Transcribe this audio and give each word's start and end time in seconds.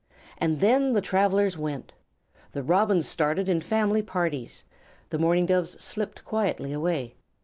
And 0.39 0.61
then 0.61 0.93
the 0.93 0.99
travellers 1.01 1.59
went. 1.59 1.93
The 2.53 2.63
Robins 2.63 3.07
started 3.07 3.47
in 3.47 3.61
family 3.61 4.01
parties. 4.01 4.63
The 5.11 5.19
Mourning 5.19 5.45
Doves 5.45 5.79
slipped 5.79 6.25
quietly 6.25 6.73
away. 6.73 7.13